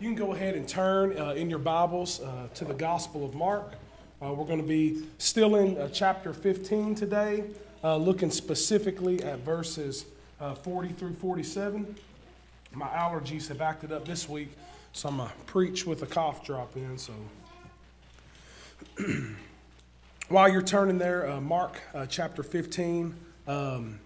[0.00, 3.34] You can go ahead and turn uh, in your Bibles uh, to the Gospel of
[3.34, 3.74] Mark.
[4.22, 7.44] Uh, we're going to be still in uh, chapter 15 today,
[7.84, 10.06] uh, looking specifically at verses
[10.40, 11.94] uh, 40 through 47.
[12.72, 14.48] My allergies have acted up this week,
[14.94, 16.96] so I'm going to preach with a cough drop in.
[16.96, 17.12] So
[20.30, 23.14] while you're turning there, Mark chapter 15.
[23.46, 24.00] Um,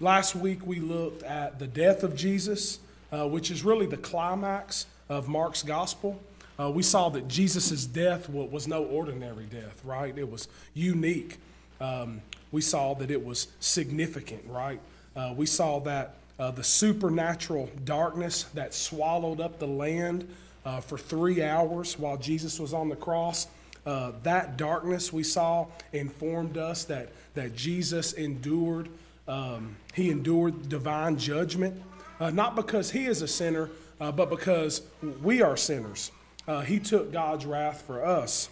[0.00, 2.78] last week we looked at the death of Jesus,
[3.12, 6.20] which is really the climax of Mark's gospel.
[6.58, 10.16] Uh, we saw that Jesus' death was no ordinary death, right?
[10.16, 11.38] It was unique.
[11.80, 12.22] Um,
[12.52, 14.80] we saw that it was significant, right?
[15.16, 20.28] Uh, we saw that uh, the supernatural darkness that swallowed up the land
[20.64, 23.46] uh, for three hours while Jesus was on the cross.
[23.86, 28.88] Uh, that darkness we saw informed us that, that Jesus endured,
[29.28, 31.80] um, he endured divine judgment,
[32.18, 33.68] uh, not because he is a sinner,
[34.00, 34.82] uh, but because
[35.22, 36.10] we are sinners.
[36.46, 38.48] Uh, he took God's wrath for us.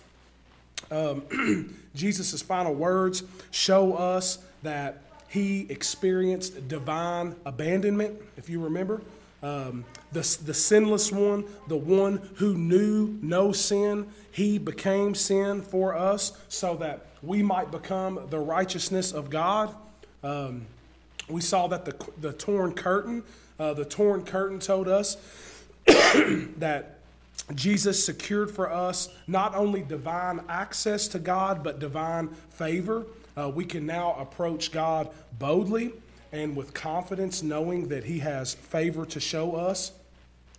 [0.90, 9.00] Um, Jesus' final words show us that he experienced divine abandonment, if you remember.
[9.42, 15.96] Um, the, the sinless one, the one who knew no sin, he became sin for
[15.96, 19.74] us so that we might become the righteousness of God.
[20.22, 20.66] Um,
[21.28, 23.22] we saw that the, the torn curtain,
[23.58, 25.16] uh, the torn curtain told us
[25.86, 26.98] that
[27.54, 33.04] Jesus secured for us not only divine access to God, but divine favor.
[33.36, 35.08] Uh, we can now approach God
[35.38, 35.92] boldly
[36.32, 39.92] and with confidence, knowing that He has favor to show us,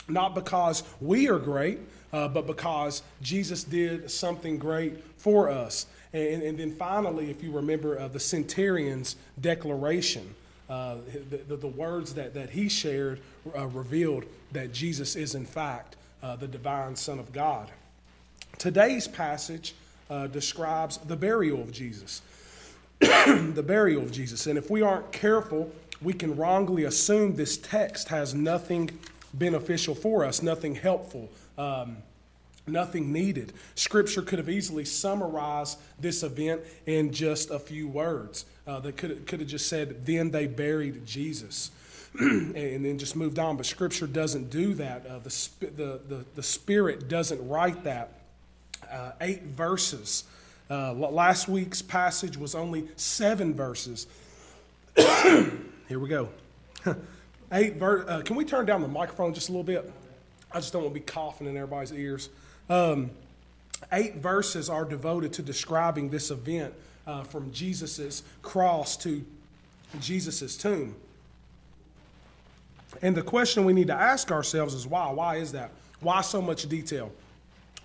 [0.08, 1.80] not because we are great,
[2.12, 5.88] uh, but because Jesus did something great for us.
[6.14, 10.36] And, and then finally, if you remember uh, the centurion's declaration,
[10.74, 10.96] uh,
[11.30, 13.20] the, the, words that, that he shared
[13.56, 17.70] uh, revealed that Jesus is, in fact, uh, the divine Son of God.
[18.58, 19.76] Today's passage
[20.10, 22.24] uh, describes the burial of Jesus.
[23.00, 24.48] the burial of Jesus.
[24.48, 28.98] And if we aren't careful, we can wrongly assume this text has nothing
[29.36, 31.30] beneficial for us, nothing helpful.
[31.56, 31.98] Um,
[32.68, 33.54] nothing needed.
[33.76, 38.46] Scripture could have easily summarized this event in just a few words.
[38.66, 41.72] Uh, they could, could have just said, then they buried Jesus.
[42.20, 43.58] and then just moved on.
[43.58, 45.06] But Scripture doesn't do that.
[45.06, 48.12] Uh, the, the, the, the Spirit doesn't write that.
[48.92, 50.26] Uh, eight verses.
[50.70, 54.06] Uh, last week's passage was only seven verses.
[54.96, 56.30] Here we go.
[57.52, 59.92] eight ver- uh, Can we turn down the microphone just a little bit?
[60.52, 62.30] I just don't want to be coughing in everybody's ears.
[62.70, 63.12] Um,
[63.92, 66.74] eight verses are devoted to describing this event
[67.06, 69.24] uh, from Jesus' cross to
[70.00, 70.96] Jesus' tomb.
[73.02, 75.12] And the question we need to ask ourselves is why?
[75.12, 75.72] Why is that?
[76.00, 77.12] Why so much detail?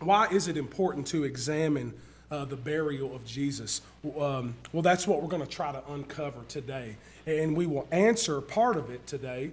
[0.01, 1.93] Why is it important to examine
[2.31, 3.81] uh, the burial of Jesus?
[4.19, 6.97] Um, well, that's what we're going to try to uncover today.
[7.27, 9.51] And we will answer part of it today,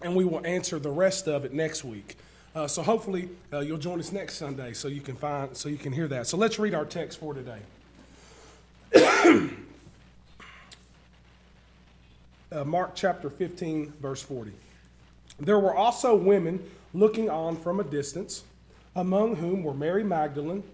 [0.00, 2.16] and we will answer the rest of it next week.
[2.58, 5.76] Uh, so hopefully uh, you'll join us next Sunday so you can find so you
[5.76, 6.26] can hear that.
[6.26, 7.60] So let's read our text for today.
[12.50, 14.50] uh, Mark chapter 15, verse 40.
[15.38, 16.60] There were also women
[16.94, 18.42] looking on from a distance,
[18.96, 20.64] among whom were Mary Magdalene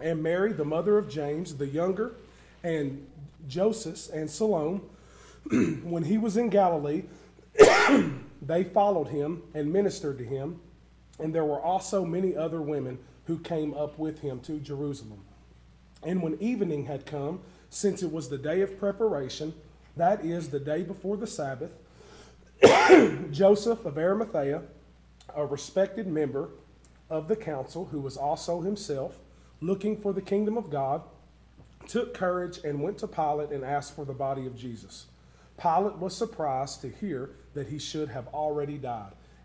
[0.00, 2.16] and Mary, the mother of James the younger,
[2.64, 3.06] and
[3.46, 4.80] Joseph and Salome.
[5.84, 7.04] when he was in Galilee,
[8.42, 10.58] they followed him and ministered to him.
[11.18, 15.20] And there were also many other women who came up with him to Jerusalem.
[16.02, 17.40] And when evening had come,
[17.70, 19.54] since it was the day of preparation,
[19.96, 21.72] that is, the day before the Sabbath,
[23.30, 24.62] Joseph of Arimathea,
[25.34, 26.50] a respected member
[27.08, 29.18] of the council, who was also himself
[29.60, 31.02] looking for the kingdom of God,
[31.86, 35.06] took courage and went to Pilate and asked for the body of Jesus.
[35.60, 39.12] Pilate was surprised to hear that he should have already died,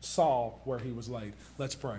[0.00, 1.32] saw where he was laid.
[1.58, 1.98] Let's pray.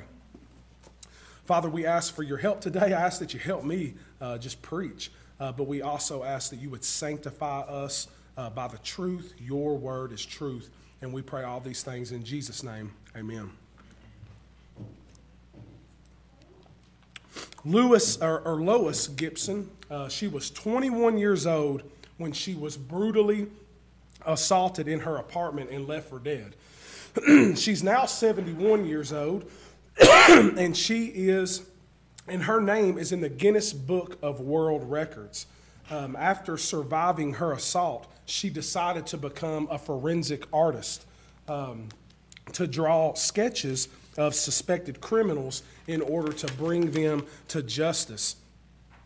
[1.46, 2.94] Father, we ask for your help today.
[2.94, 6.58] I ask that you help me uh, just preach, uh, but we also ask that
[6.58, 8.08] you would sanctify us
[8.38, 9.34] uh, by the truth.
[9.40, 10.70] Your word is truth.
[11.02, 12.92] And we pray all these things in Jesus' name.
[13.16, 13.52] Amen.
[17.64, 21.84] Lewis or, or Lois Gibson, uh, she was 21 years old
[22.18, 23.48] when she was brutally
[24.26, 26.56] assaulted in her apartment and left for dead.
[27.56, 29.50] She's now 71 years old,
[30.30, 31.64] and she is,
[32.28, 35.48] and her name is in the Guinness Book of World Records.
[35.90, 41.06] Um, after surviving her assault, she decided to become a forensic artist
[41.48, 41.88] um,
[42.54, 43.88] to draw sketches
[44.18, 48.36] of suspected criminals in order to bring them to justice.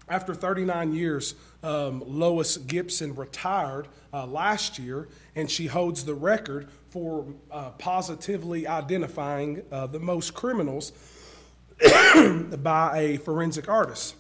[0.10, 6.70] After 39 years, um, Lois Gibson retired uh, last year, and she holds the record
[6.90, 10.92] for uh, positively identifying uh, the most criminals
[12.58, 14.16] by a forensic artist.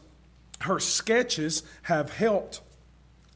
[0.61, 2.61] Her sketches have helped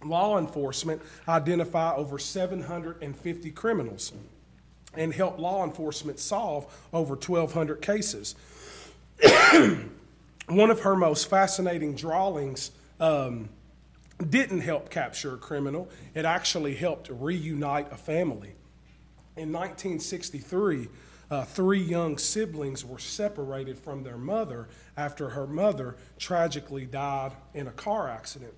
[0.03, 4.13] law enforcement identify over 750 criminals
[4.93, 8.35] and help law enforcement solve over 1,200 cases.
[10.47, 13.49] One of her most fascinating drawings um,
[14.29, 18.53] didn't help capture a criminal, it actually helped reunite a family.
[19.35, 20.87] In 1963,
[21.29, 27.67] uh, three young siblings were separated from their mother after her mother tragically died in
[27.67, 28.53] a car accident.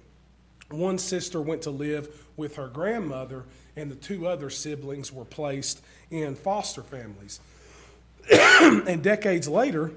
[0.69, 3.45] One sister went to live with her grandmother,
[3.77, 5.81] and the two other siblings were placed
[6.11, 7.39] in foster families.
[8.29, 9.93] and decades later,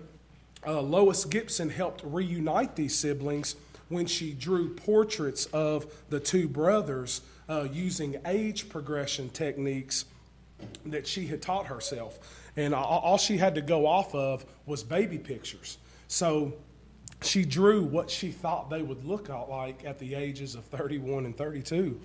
[0.66, 3.56] uh, Lois Gibson helped reunite these siblings
[3.88, 10.04] when she drew portraits of the two brothers uh, using age progression techniques
[10.86, 12.18] that she had taught herself.
[12.56, 15.78] And all she had to go off of was baby pictures.
[16.08, 16.54] So
[17.22, 21.36] she drew what she thought they would look like at the ages of 31 and
[21.36, 22.00] 32.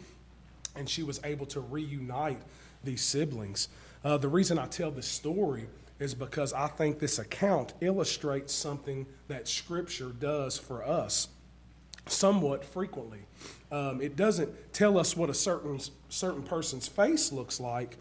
[0.75, 2.41] And she was able to reunite
[2.83, 3.69] these siblings.
[4.03, 5.67] Uh, the reason I tell this story
[5.99, 11.29] is because I think this account illustrates something that Scripture does for us
[12.07, 13.19] somewhat frequently.
[13.71, 17.97] Um, it doesn't tell us what a certain, certain person's face looks like,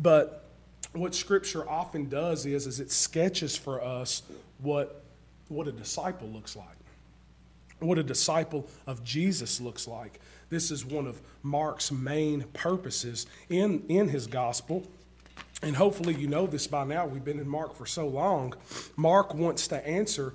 [0.00, 0.44] but
[0.92, 4.22] what Scripture often does is, is it sketches for us
[4.58, 5.04] what,
[5.48, 6.66] what a disciple looks like,
[7.78, 10.20] what a disciple of Jesus looks like.
[10.50, 14.86] This is one of Mark's main purposes in, in his gospel.
[15.64, 17.06] And hopefully, you know this by now.
[17.06, 18.52] We've been in Mark for so long.
[18.96, 20.34] Mark wants to answer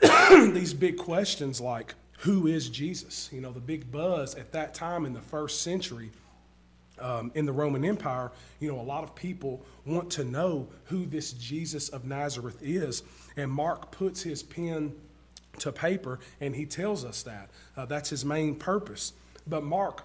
[0.30, 3.28] these big questions like, who is Jesus?
[3.30, 6.10] You know, the big buzz at that time in the first century
[6.98, 11.04] um, in the Roman Empire, you know, a lot of people want to know who
[11.04, 13.02] this Jesus of Nazareth is.
[13.36, 14.94] And Mark puts his pen
[15.58, 17.50] to paper and he tells us that.
[17.76, 19.12] Uh, that's his main purpose.
[19.46, 20.04] But Mark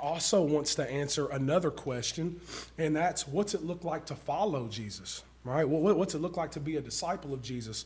[0.00, 2.40] also wants to answer another question,
[2.78, 5.68] and that's what's it look like to follow Jesus, right?
[5.68, 7.84] What's it look like to be a disciple of Jesus?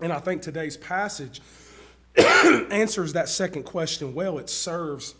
[0.00, 1.40] And I think today's passage
[2.18, 4.38] answers that second question well.
[4.38, 5.14] It serves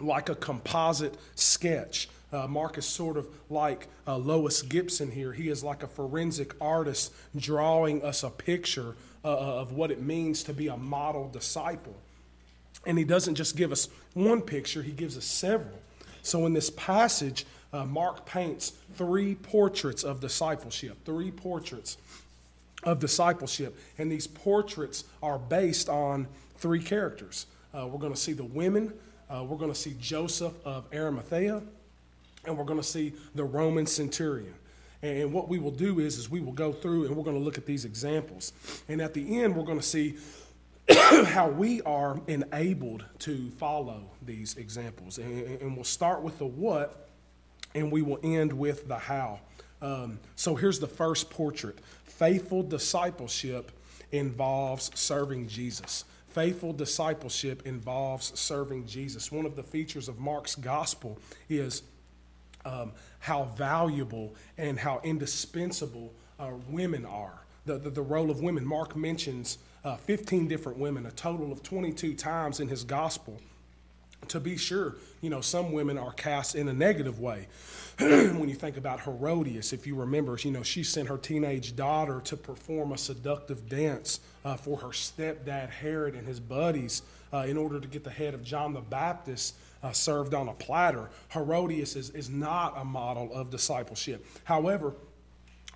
[0.00, 2.08] like a composite sketch.
[2.32, 5.32] Uh, Mark is sort of like uh, Lois Gibson here.
[5.32, 8.94] He is like a forensic artist drawing us a picture
[9.24, 11.94] uh, of what it means to be a model disciple.
[12.86, 15.78] And he doesn't just give us one picture, he gives us several.
[16.22, 21.98] So in this passage, uh, Mark paints three portraits of discipleship, three portraits
[22.84, 23.76] of discipleship.
[23.98, 26.26] And these portraits are based on
[26.56, 27.46] three characters.
[27.74, 28.92] Uh, we're going to see the women
[29.28, 31.60] uh, we're going to see Joseph of Arimathea,
[32.44, 34.54] and we're going to see the Roman centurion.
[35.02, 37.42] And what we will do is, is we will go through and we're going to
[37.42, 38.52] look at these examples.
[38.88, 40.16] And at the end, we're going to see
[41.24, 45.18] how we are enabled to follow these examples.
[45.18, 47.08] And, and, we'll start with the what,
[47.74, 49.40] and we will end with the how.
[49.82, 53.72] Um, so here's the first portrait faithful discipleship
[54.12, 56.04] involves serving Jesus.
[56.28, 59.32] Faithful discipleship involves serving Jesus.
[59.32, 61.82] One of the features of Mark's gospel is
[62.64, 67.40] um, how valuable and how indispensable uh, women are.
[67.64, 68.64] The, the, the, role of women.
[68.64, 73.40] Mark mentions uh, 15 different women, a total of 22 times in his gospel
[74.26, 77.46] to be sure, you know, some women are cast in a negative way.
[77.98, 82.20] when you think about Herodias, if you remember, you know, she sent her teenage daughter
[82.24, 87.02] to perform a seductive dance uh, for her stepdad Herod and his buddies
[87.32, 90.54] uh, in order to get the head of John the Baptist uh, served on a
[90.54, 91.10] platter.
[91.28, 94.26] Herodias is, is not a model of discipleship.
[94.42, 94.94] However,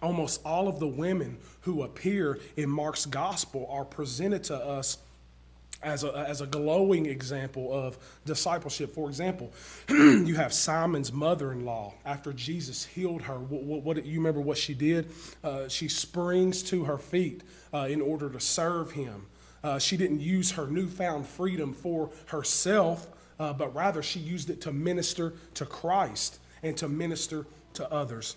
[0.03, 4.99] almost all of the women who appear in Mark's gospel are presented to us
[5.83, 8.95] as a, as a glowing example of discipleship.
[8.95, 9.53] For example,
[9.89, 11.95] you have Simon's mother in law.
[12.05, 15.11] After Jesus healed her, what, what, you remember what she did?
[15.43, 17.43] Uh, she springs to her feet
[17.73, 19.27] uh, in order to serve him.
[19.63, 23.07] Uh, she didn't use her newfound freedom for herself,
[23.39, 28.37] uh, but rather she used it to minister to Christ and to minister to others.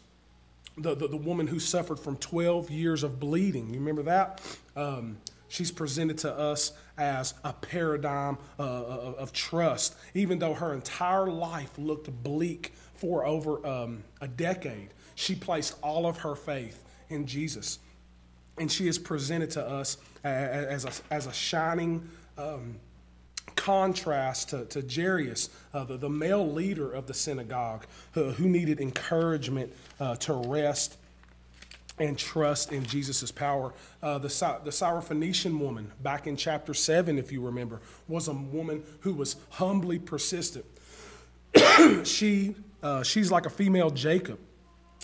[0.77, 4.41] The, the, the woman who suffered from 12 years of bleeding, you remember that?
[4.75, 10.73] Um, she's presented to us as a paradigm uh, of, of trust, even though her
[10.73, 14.89] entire life looked bleak for over um, a decade.
[15.15, 17.79] She placed all of her faith in Jesus.
[18.57, 22.79] And she is presented to us as a, as a shining um,
[23.63, 28.81] contrast to, to Jairus, uh, the, the, male leader of the synagogue, who, who needed
[28.81, 30.97] encouragement uh, to rest
[31.97, 33.73] and trust in Jesus' power.
[34.01, 34.27] Uh, the,
[34.65, 37.79] the Syrophoenician woman, back in chapter 7, if you remember,
[38.09, 40.65] was a woman who was humbly persistent.
[42.03, 44.39] she, uh, she's like a female Jacob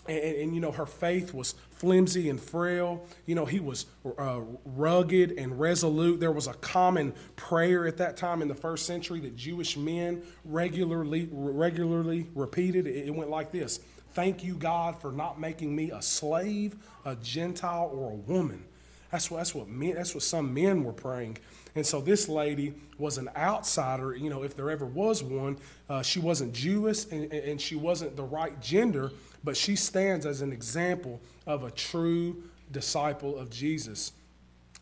[0.10, 3.06] and, and, you know, her faith was flimsy and frail.
[3.26, 3.86] You know, he was
[4.18, 6.20] uh, rugged and resolute.
[6.20, 10.24] There was a common prayer at that time in the first century that Jewish men
[10.44, 12.88] regularly, regularly repeated.
[12.88, 13.80] It, it went like this
[14.14, 16.76] Thank you, God, for not making me a slave,
[17.06, 18.66] a Gentile, or a woman.
[19.12, 21.38] That's what, that's what, men, that's what some men were praying.
[21.76, 25.58] And so this lady was an outsider, you know, if there ever was one.
[25.90, 29.12] Uh, she wasn't Jewish and, and she wasn't the right gender,
[29.44, 34.12] but she stands as an example of a true disciple of Jesus.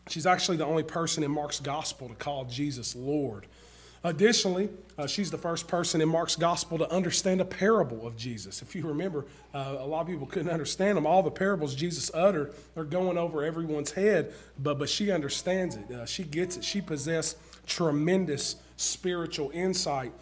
[0.08, 3.46] She's actually the only person in Mark's gospel to call Jesus Lord.
[4.04, 8.62] Additionally, uh, she's the first person in Mark's gospel to understand a parable of Jesus.
[8.62, 11.06] If you remember, uh, a lot of people couldn't understand them.
[11.06, 15.90] All the parables Jesus uttered are going over everyone's head, but, but she understands it.
[15.90, 16.64] Uh, she gets it.
[16.64, 17.36] She possesses
[17.66, 20.12] tremendous spiritual insight.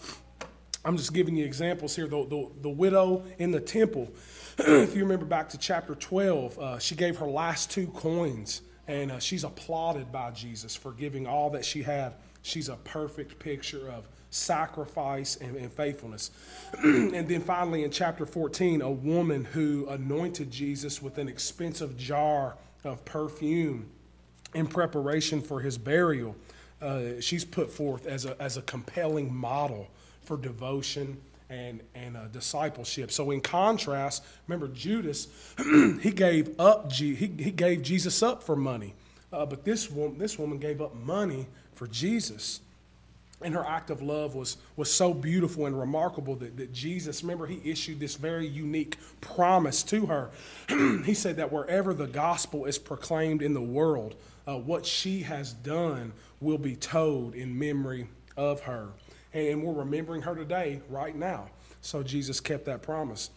[0.85, 2.07] I'm just giving you examples here.
[2.07, 4.11] The, the, the widow in the temple,
[4.59, 9.13] if you remember back to chapter 12, uh, she gave her last two coins, and
[9.13, 12.15] uh, she's applauded by Jesus for giving all that she had
[12.47, 16.31] She's a perfect picture of sacrifice and, and faithfulness.
[16.85, 22.57] and then finally, in chapter 14, a woman who anointed Jesus with an expensive jar
[22.85, 23.89] of perfume
[24.55, 26.37] in preparation for his burial.
[26.81, 29.89] Uh, she's put forth as a, as a compelling model
[30.23, 31.17] for devotion
[31.51, 33.11] and, and uh, discipleship.
[33.11, 35.27] So, in contrast, remember Judas,
[36.01, 38.95] he gave up, he, he gave Jesus up for money.
[39.33, 42.61] Uh, but this woman, this woman gave up money for Jesus.
[43.43, 47.47] And her act of love was, was so beautiful and remarkable that, that Jesus, remember,
[47.47, 50.31] he issued this very unique promise to her.
[51.05, 54.15] he said that wherever the gospel is proclaimed in the world,
[54.49, 58.89] uh, what she has done will be told in memory of her.
[59.35, 61.51] And, and we're remembering her today, right now.
[61.83, 63.31] So Jesus kept that promise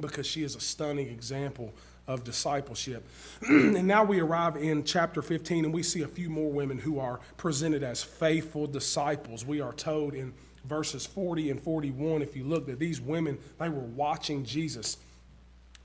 [0.00, 1.72] because she is a stunning example
[2.06, 3.06] of discipleship.
[3.48, 6.98] and now we arrive in chapter 15, and we see a few more women who
[6.98, 9.44] are presented as faithful disciples.
[9.44, 10.34] We are told in
[10.64, 14.98] verses 40 and 41, if you look, that these women, they were watching Jesus.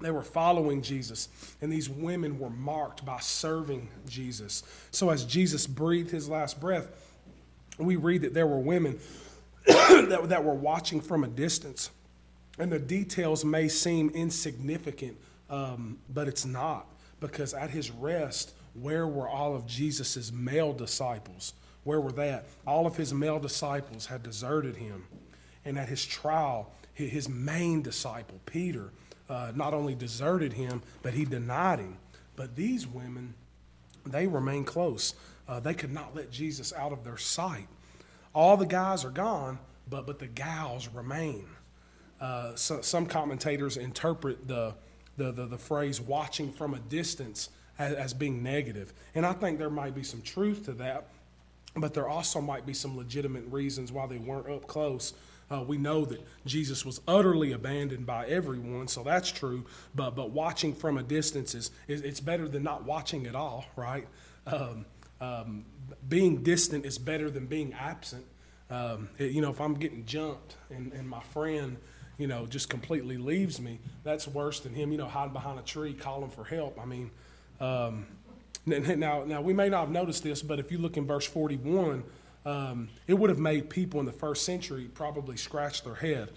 [0.02, 1.28] They were following Jesus,
[1.62, 4.64] and these women were marked by serving Jesus.
[4.92, 6.88] So, as Jesus breathed his last breath,
[7.78, 8.98] we read that there were women
[9.68, 11.90] that, that were watching from a distance.
[12.58, 15.18] And the details may seem insignificant,
[15.50, 16.88] um, but it's not,
[17.20, 21.54] because at his rest, where were all of Jesus' male disciples?
[21.84, 22.46] Where were that?
[22.68, 25.06] All of his male disciples had deserted him.
[25.66, 28.92] And at his trial, his main disciple, Peter,
[29.30, 31.98] uh, not only deserted him, but he denied him.
[32.36, 33.34] But these women,
[34.06, 35.14] they remain close.
[35.48, 37.68] Uh, they could not let Jesus out of their sight.
[38.34, 41.46] All the guys are gone, but, but the gals remain.
[42.22, 44.76] Uh, so, some commentators interpret the
[45.20, 48.94] the, the, the phrase watching from a distance as, as being negative.
[49.14, 51.08] And I think there might be some truth to that,
[51.76, 55.14] but there also might be some legitimate reasons why they weren't up close.
[55.52, 59.66] Uh, we know that Jesus was utterly abandoned by everyone, so that's true.
[59.96, 63.66] But but watching from a distance is, is it's better than not watching at all,
[63.76, 64.08] right?
[64.46, 64.86] Um,
[65.20, 65.66] um,
[66.08, 68.26] being distant is better than being absent.
[68.70, 71.78] Um, it, you know, if I'm getting jumped and, and my friend
[72.20, 75.64] you know, just completely leaves me, that's worse than him, you know, hiding behind a
[75.64, 76.78] tree calling for help.
[76.80, 77.10] I mean,
[77.60, 78.06] um,
[78.66, 82.04] now, now we may not have noticed this, but if you look in verse 41,
[82.46, 86.30] um, it would have made people in the first century probably scratch their head.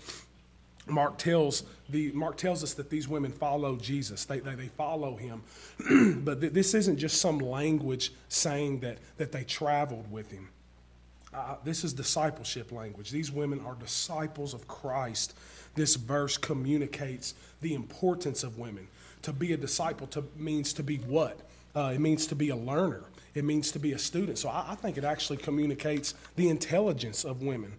[0.86, 4.24] Mark tells the Mark tells us that these women follow Jesus.
[4.24, 5.42] They, they, they follow him,
[6.24, 10.48] but th- this isn't just some language saying that that they traveled with him.
[11.34, 13.10] Uh, this is discipleship language.
[13.10, 15.34] These women are disciples of Christ
[15.74, 18.88] this verse communicates the importance of women.
[19.22, 21.40] To be a disciple to, means to be what?
[21.74, 23.04] Uh, it means to be a learner.
[23.34, 24.36] it means to be a student.
[24.36, 27.72] So I, I think it actually communicates the intelligence of women.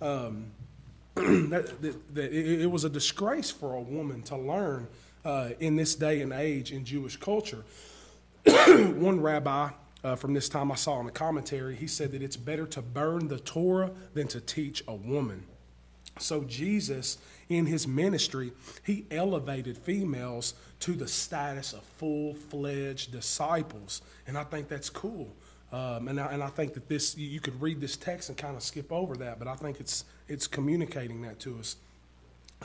[0.00, 0.46] Um,
[1.14, 4.88] that, that, that it, it, was a disgrace for a woman to learn
[5.24, 7.64] uh, in this day and age in Jewish culture.
[8.44, 9.70] One rabbi
[10.04, 12.82] uh, from this time I saw in the commentary, he said that it's better to
[12.82, 15.44] burn the Torah than to teach a woman.
[16.18, 17.18] So Jesus,
[17.48, 18.52] in his ministry,
[18.84, 25.28] he elevated females to the status of full-fledged disciples, and I think that's cool.
[25.72, 28.54] Um, and, I, and I think that this you could read this text and kind
[28.54, 31.76] of skip over that, but I think it's it's communicating that to us.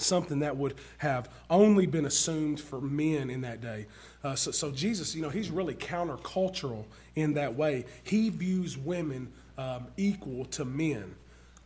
[0.02, 3.88] Something that would have only been assumed for men in that day.
[4.24, 7.86] Uh, so, so, Jesus, you know, he's really countercultural in that way.
[8.04, 11.16] He views women um, equal to men.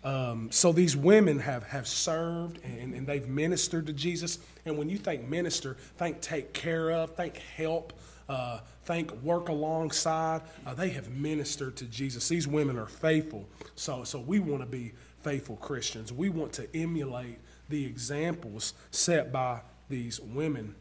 [0.04, 4.40] Um, so these women have, have served and, and they've ministered to Jesus.
[4.66, 7.94] And when you think minister, think take care of, think help,
[8.28, 10.42] uh, think work alongside.
[10.66, 12.28] Uh, they have ministered to Jesus.
[12.28, 13.48] These women are faithful.
[13.76, 16.12] So, so we want to be faithful Christians.
[16.12, 17.38] We want to emulate
[17.74, 20.76] the examples set by these women.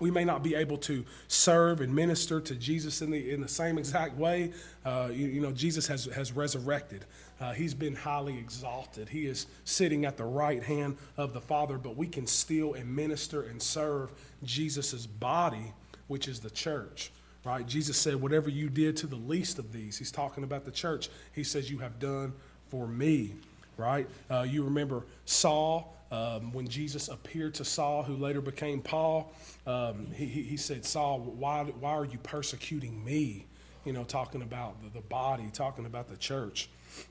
[0.00, 3.48] We may not be able to serve and minister to Jesus in the, in the
[3.48, 4.52] same exact way.
[4.82, 7.04] Uh, you, you, know, Jesus has, has resurrected.
[7.38, 9.10] Uh, he's been highly exalted.
[9.10, 12.96] He is sitting at the right hand of the Father, but we can still and
[12.96, 14.10] minister and serve
[14.42, 15.74] Jesus' body,
[16.08, 17.12] which is the church.
[17.44, 17.66] Right?
[17.66, 21.10] Jesus said, Whatever you did to the least of these, he's talking about the church,
[21.34, 22.32] he says, You have done
[22.70, 23.34] for me
[23.76, 24.06] right?
[24.30, 29.32] Uh, you remember Saul, um, when Jesus appeared to Saul, who later became Paul,
[29.66, 33.46] um, he, he said, Saul, why, why are you persecuting me?
[33.86, 36.68] You know, talking about the, the body, talking about the church.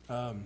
[0.07, 0.45] Um,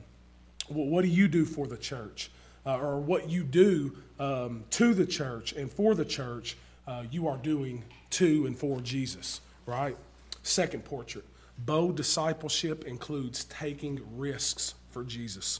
[0.69, 2.31] what, what, do you do for the church?
[2.65, 6.55] Uh, or what you do um, to the church and for the church,
[6.87, 9.97] uh, you are doing to and for Jesus, right?
[10.43, 11.25] Second portrait.
[11.59, 15.59] Bold discipleship includes taking risks for Jesus.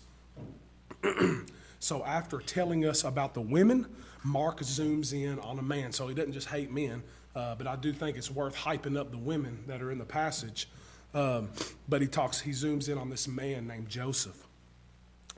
[1.80, 3.88] so after telling us about the women,
[4.24, 5.92] Mark zooms in on a man.
[5.92, 7.04] So he doesn't just hate men,
[7.36, 10.06] uh, but I do think it's worth hyping up the women that are in the
[10.06, 10.68] passage.
[11.14, 11.50] Um,
[11.88, 14.45] but he talks, he zooms in on this man named Joseph.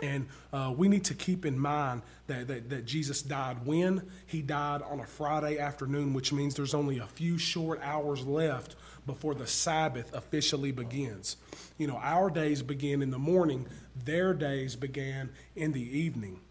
[0.01, 4.03] And uh, we need to keep in mind that, that, that, Jesus died when?
[4.27, 8.75] He died on a Friday afternoon, which means there's only a few short hours left
[9.07, 11.37] before the Sabbath officially begins.
[11.79, 13.65] You know, our days begin in the morning,
[14.05, 16.41] their days began in the evening.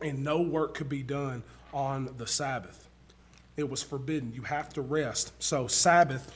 [0.00, 2.88] And no work could be done on the Sabbath.
[3.56, 4.32] It was forbidden.
[4.32, 5.32] You have to rest.
[5.38, 6.32] So, Sabbath,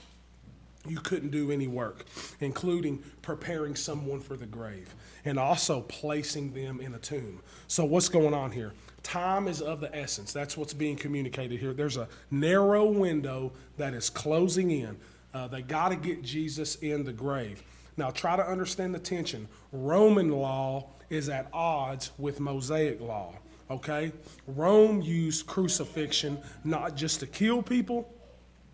[0.89, 2.05] you couldn't do any work,
[2.41, 7.41] including preparing someone for the grave and also placing them in a tomb.
[7.67, 8.73] So, what's going on here?
[9.03, 10.33] Time is of the essence.
[10.33, 11.73] That's what's being communicated here.
[11.73, 14.97] There's a narrow window that is closing in.
[15.33, 17.63] Uh, they got to get Jesus in the grave.
[17.97, 19.49] Now, try to understand the tension.
[19.73, 23.35] Roman law is at odds with Mosaic law,
[23.71, 24.13] okay?
[24.47, 28.13] Rome used crucifixion not just to kill people,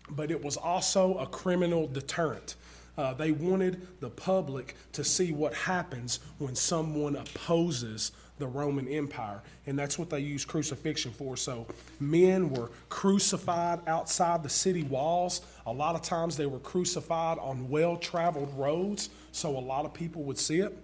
[0.09, 2.55] but it was also a criminal deterrent.
[2.97, 9.41] Uh, they wanted the public to see what happens when someone opposes the Roman Empire.
[9.65, 11.37] And that's what they used crucifixion for.
[11.37, 11.67] So
[11.99, 15.41] men were crucified outside the city walls.
[15.65, 19.93] A lot of times they were crucified on well traveled roads, so a lot of
[19.93, 20.77] people would see it.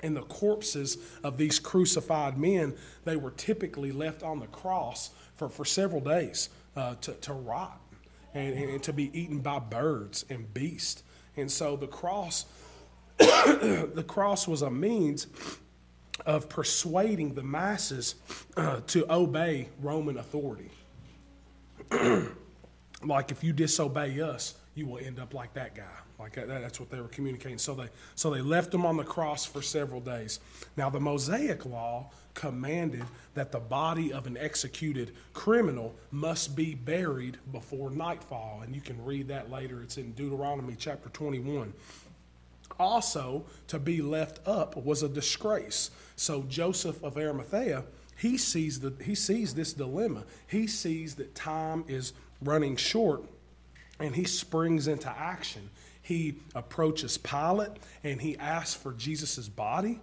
[0.00, 5.48] And the corpses of these crucified men, they were typically left on the cross for,
[5.48, 7.80] for several days uh, to, to rot
[8.36, 11.02] and, and to be eaten by birds and beasts.
[11.36, 12.46] And so the cross,
[13.18, 15.26] the cross was a means
[16.24, 18.14] of persuading the masses
[18.56, 20.70] uh, to obey Roman authority.
[23.04, 25.84] like if you disobey us, you will end up like that guy.
[26.18, 27.58] Like that, that's what they were communicating.
[27.58, 30.40] So they so they left him on the cross for several days.
[30.76, 37.38] Now the Mosaic law commanded that the body of an executed criminal must be buried
[37.50, 39.82] before nightfall, and you can read that later.
[39.82, 41.72] It's in Deuteronomy chapter 21.
[42.78, 45.90] Also, to be left up was a disgrace.
[46.14, 47.82] So Joseph of Arimathea,
[48.16, 50.24] he sees the he sees this dilemma.
[50.46, 53.24] He sees that time is running short,
[53.98, 55.70] and he springs into action.
[56.02, 57.72] He approaches Pilate
[58.04, 59.98] and he asks for Jesus' body.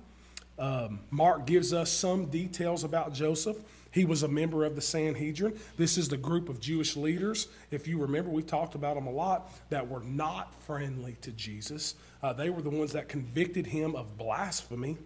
[0.59, 3.57] Um, Mark gives us some details about Joseph.
[3.91, 5.59] He was a member of the Sanhedrin.
[5.77, 9.11] This is the group of Jewish leaders, if you remember, we talked about them a
[9.11, 11.95] lot, that were not friendly to Jesus.
[12.21, 14.97] Uh, they were the ones that convicted him of blasphemy.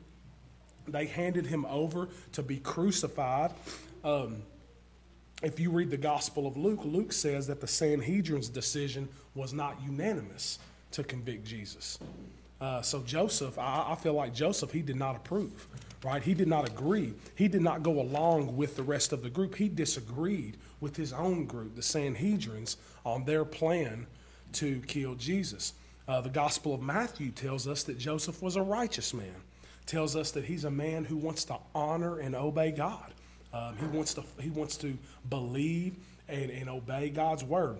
[0.87, 3.51] They handed him over to be crucified.
[4.03, 4.43] Um,
[5.43, 9.81] if you read the Gospel of Luke, Luke says that the Sanhedrin's decision was not
[9.83, 10.59] unanimous
[10.91, 11.99] to convict Jesus.
[12.59, 15.67] Uh, so Joseph, I, I feel like Joseph, he did not approve,
[16.03, 16.23] right?
[16.23, 17.13] He did not agree.
[17.35, 19.55] He did not go along with the rest of the group.
[19.55, 24.07] He disagreed with his own group, the Sanhedrins, on their plan
[24.53, 25.73] to kill Jesus.
[26.07, 29.35] Uh, the Gospel of Matthew tells us that Joseph was a righteous man,
[29.85, 33.13] tells us that he's a man who wants to honor and obey God.
[33.53, 34.97] Um, he, wants to, he wants to
[35.29, 35.95] believe
[36.27, 37.77] and, and obey God's word.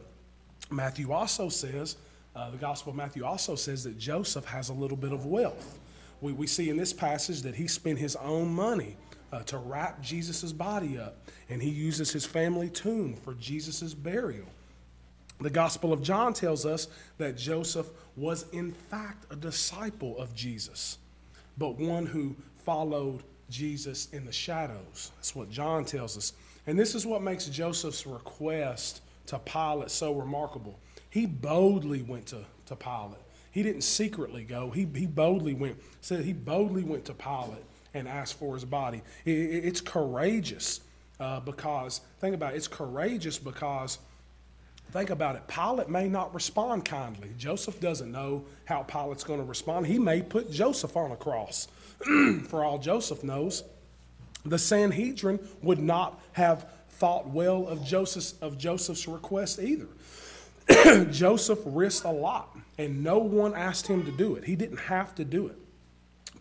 [0.70, 1.96] Matthew also says,
[2.38, 5.80] uh, the Gospel of Matthew also says that Joseph has a little bit of wealth.
[6.22, 8.96] We, we see in this passage that he spent his own money
[9.34, 11.18] uh, to wrap Jesus' body up,
[11.50, 14.46] and he uses his family tomb for Jesus' burial.
[15.42, 21.00] The Gospel of John tells us that Joseph was, in fact, a disciple of Jesus,
[21.58, 25.12] but one who followed Jesus in the shadows.
[25.16, 26.34] That's what John tells us.
[26.68, 30.78] And this is what makes Joseph's request to Pilate so remarkable.
[31.10, 33.22] He boldly went to, to Pilate.
[33.52, 34.70] He didn't secretly go.
[34.70, 39.02] He, he boldly went, said he boldly went to Pilate and asked for his body.
[39.26, 40.82] It, it, it's courageous
[41.20, 43.98] uh, because, think about it, it's courageous because,
[44.92, 47.32] think about it, Pilate may not respond kindly.
[47.38, 49.88] Joseph doesn't know how Pilate's going to respond.
[49.88, 51.68] He may put Joseph on a cross.
[52.48, 53.64] for all Joseph knows,
[54.46, 59.88] the Sanhedrin would not have thought well of Joseph's, of Joseph's request either.
[61.12, 64.44] Joseph risked a lot, and no one asked him to do it.
[64.44, 65.58] He didn't have to do it.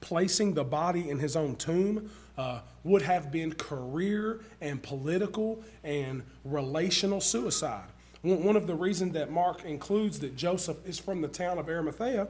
[0.01, 6.23] Placing the body in his own tomb uh, would have been career and political and
[6.45, 7.89] relational suicide.
[8.23, 12.27] One of the reasons that Mark includes that Joseph is from the town of Arimathea,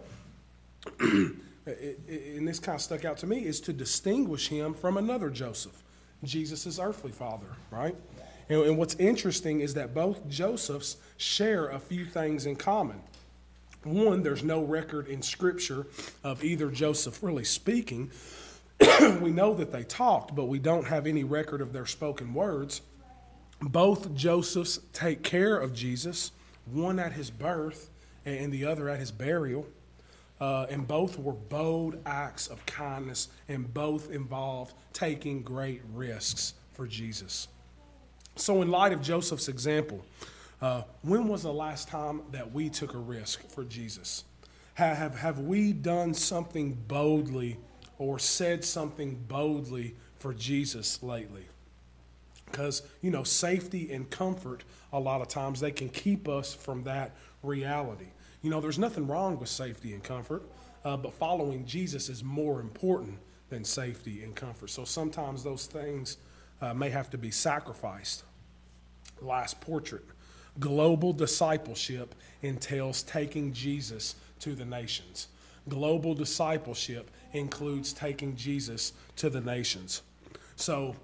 [1.01, 5.83] and this kind of stuck out to me, is to distinguish him from another Joseph,
[6.23, 7.97] Jesus' earthly father, right?
[8.49, 13.01] And, and what's interesting is that both Josephs share a few things in common.
[13.85, 15.87] One, there's no record in Scripture
[16.25, 18.11] of either Joseph really speaking.
[19.21, 22.83] we know that they talked, but we don't have any record of their spoken words.
[23.61, 26.33] Both Josephs take care of Jesus,
[26.67, 27.91] one at his birth
[28.25, 29.67] and the other at his burial.
[30.41, 36.87] Uh, and both were bold acts of kindness, and both involved taking great risks for
[36.87, 37.49] Jesus.
[38.37, 40.05] So, in light of Joseph's example,
[40.61, 44.25] uh, when was the last time that we took a risk for Jesus?
[44.75, 47.57] Have, have, have we done something boldly
[47.99, 51.47] or said something boldly for Jesus lately?
[52.45, 56.85] Because, you know, safety and comfort, a lot of times, they can keep us from
[56.85, 58.09] that reality.
[58.43, 60.43] You know, there's nothing wrong with safety and comfort,
[60.85, 63.19] uh, but following Jesus is more important
[63.49, 64.69] than safety and comfort.
[64.69, 66.19] So sometimes those things
[66.61, 68.25] uh, may have to be sacrificed.
[69.21, 70.05] Last portrait
[70.59, 75.29] global discipleship entails taking Jesus to the nations.
[75.69, 80.03] Global discipleship includes taking Jesus to the nations.
[80.55, 80.97] So,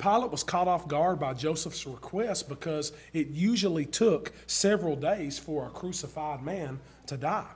[0.00, 5.66] Pilate was caught off guard by Joseph's request because it usually took several days for
[5.66, 7.48] a crucified man to die.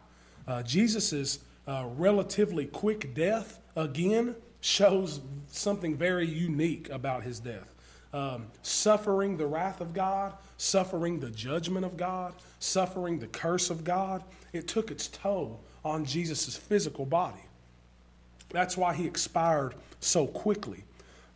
[0.48, 7.74] Uh, Jesus' uh, relatively quick death, again, shows something very unique about his death.
[8.14, 13.84] Um, suffering the wrath of God, suffering the judgment of God, suffering the curse of
[13.84, 14.24] God,
[14.54, 17.42] it took its toll on Jesus' physical body.
[18.48, 20.84] That's why he expired so quickly.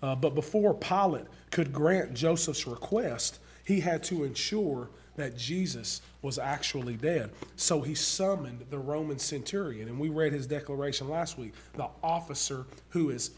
[0.03, 4.89] Uh, but before Pilate could grant Joseph's request, he had to ensure
[5.19, 7.31] that Jesus was actually dead.
[7.57, 12.65] So he summoned the Roman centurion, and we read his declaration last week, the officer
[12.91, 13.33] who is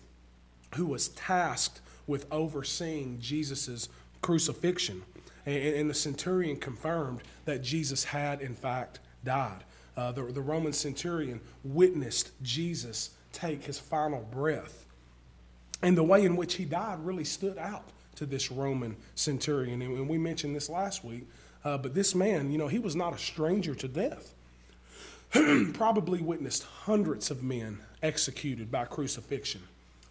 [0.76, 3.88] who was tasked with overseeing Jesus'
[4.22, 5.02] crucifixion.
[5.44, 9.64] And, and, the centurion confirmed that Jesus had, in fact, died.
[9.96, 14.86] Uh, the, the Roman centurion witnessed Jesus take his final breath.
[15.82, 19.82] And the way in which he died really stood out to this Roman centurion.
[19.82, 21.26] And, and we mentioned this last week
[21.64, 24.34] uh, but this man, you know, he was not a stranger to death.
[25.74, 29.62] Probably witnessed hundreds of men executed by crucifixion.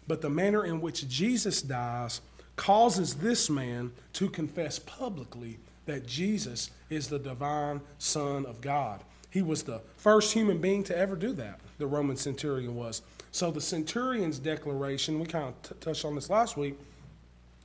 [0.06, 2.20] But the manner in which Jesus dies
[2.56, 9.00] causes this man to confess publicly that Jesus is the divine Son of God.
[9.30, 13.02] He was the first human being to ever do that, the Roman centurion was.
[13.32, 16.78] So the centurion's declaration, we kind of t- touched on this last week,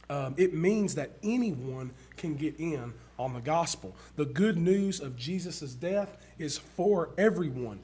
[0.09, 3.95] um, it means that anyone can get in on the gospel.
[4.15, 7.79] The good news of Jesus' death is for everyone.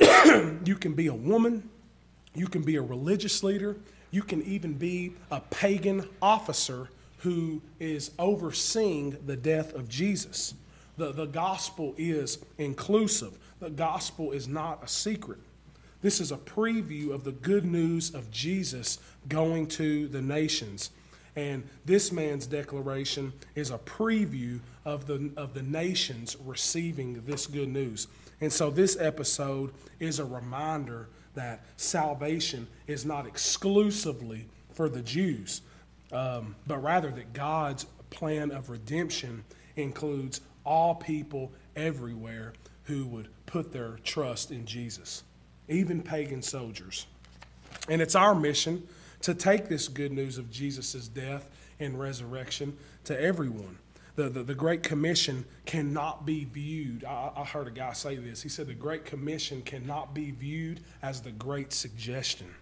[0.00, 1.68] you can be a woman,
[2.34, 3.76] you can be a religious leader,
[4.10, 10.54] you can even be a pagan officer who is overseeing the death of Jesus.
[10.96, 15.38] The, the gospel is inclusive, the gospel is not a secret.
[16.02, 20.90] This is a preview of the good news of Jesus going to the nations.
[21.36, 27.68] And this man's declaration is a preview of the, of the nations receiving this good
[27.68, 28.08] news.
[28.40, 35.62] And so this episode is a reminder that salvation is not exclusively for the Jews,
[36.12, 39.44] um, but rather that God's plan of redemption
[39.76, 42.52] includes all people everywhere
[42.84, 45.22] who would put their trust in Jesus,
[45.68, 47.06] even pagan soldiers.
[47.88, 48.86] And it's our mission
[49.22, 53.78] to take this good news of Jesus' death and resurrection to everyone.
[54.16, 57.04] The, the, the, Great Commission cannot be viewed.
[57.04, 58.42] I, I heard a guy say this.
[58.42, 62.52] He said the Great Commission cannot be viewed as the Great Suggestion.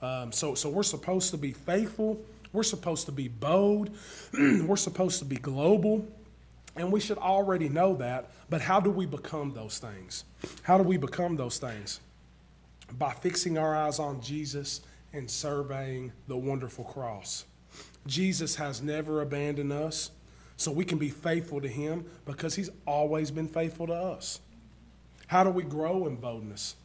[0.00, 2.20] Um, so, so we're supposed to be faithful.
[2.52, 3.90] We're supposed to be bold.
[4.32, 6.06] we're supposed to be global.
[6.76, 8.30] And we should already know that.
[8.48, 10.24] But how do we become those things?
[10.62, 12.00] How do we become those things?
[12.98, 14.80] By fixing our eyes on Jesus
[15.12, 17.44] and surveying the wonderful cross.
[18.06, 20.10] Jesus has never abandoned us,
[20.56, 24.40] so we can be faithful to him because he's always been faithful to us.
[25.26, 26.76] How do we grow in boldness?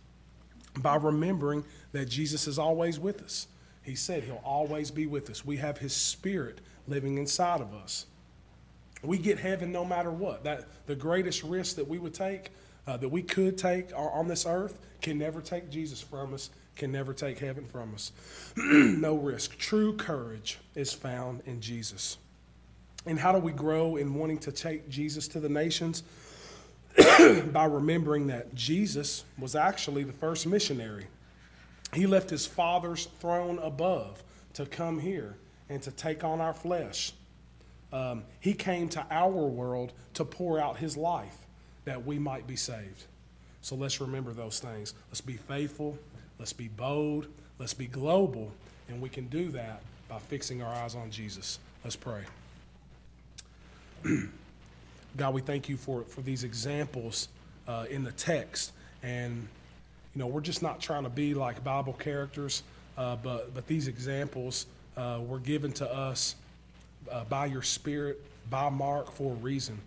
[0.79, 3.47] By remembering that Jesus is always with us.
[3.83, 5.45] He said he'll always be with us.
[5.45, 8.05] We have his spirit living inside of us.
[9.03, 10.43] We get heaven no matter what.
[10.43, 12.51] That the greatest risk that we would take,
[12.85, 16.91] uh, that we could take on this earth, can never take Jesus from us can
[16.91, 18.11] never take heaven from us.
[18.55, 19.57] no risk.
[19.57, 22.17] True courage is found in Jesus.
[23.05, 26.03] And how do we grow in wanting to take Jesus to the nations?
[27.51, 31.07] By remembering that Jesus was actually the first missionary.
[31.93, 34.21] He left his Father's throne above
[34.53, 35.35] to come here
[35.69, 37.13] and to take on our flesh.
[37.93, 41.37] Um, he came to our world to pour out his life
[41.85, 43.05] that we might be saved.
[43.61, 44.93] So let's remember those things.
[45.09, 45.97] Let's be faithful
[46.39, 47.27] Let's be bold.
[47.59, 48.51] Let's be global.
[48.89, 51.59] And we can do that by fixing our eyes on Jesus.
[51.83, 52.21] Let's pray.
[55.17, 57.27] God, we thank you for, for these examples
[57.67, 58.71] uh, in the text.
[59.03, 59.47] And,
[60.15, 62.63] you know, we're just not trying to be like Bible characters,
[62.97, 66.35] uh, but, but these examples uh, were given to us
[67.11, 69.79] uh, by your Spirit, by Mark, for a reason.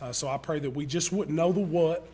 [0.00, 2.06] Uh, so I pray that we just wouldn't know the what,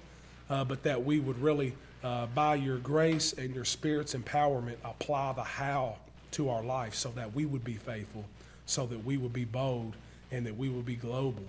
[0.49, 5.33] uh, but that we would really uh, by your grace and your Spirit's empowerment, apply
[5.33, 5.97] the how
[6.33, 8.25] to our life so that we would be faithful,
[8.67, 9.95] so that we would be bold,
[10.31, 11.45] and that we would be global.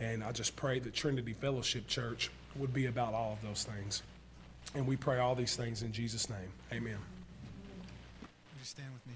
[0.00, 4.02] And I just pray that Trinity Fellowship Church would be about all of those things.
[4.74, 6.50] And we pray all these things in Jesus' name.
[6.72, 6.96] Amen.
[8.22, 9.12] Would you stand with me?